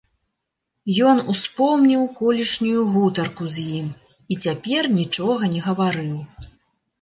[1.09, 3.87] Ён успомніў колішнюю гутарку з ім
[4.35, 6.17] і цяпер нічога не гаварыў.